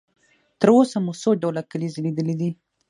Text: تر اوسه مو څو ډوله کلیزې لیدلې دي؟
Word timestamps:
تر 0.59 0.69
اوسه 0.77 0.97
مو 1.05 1.13
څو 1.21 1.29
ډوله 1.41 1.61
کلیزې 1.71 1.99
لیدلې 2.05 2.35
دي؟ 2.39 2.49